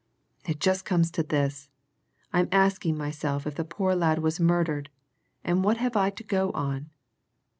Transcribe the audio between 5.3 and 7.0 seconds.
And what have I to go on?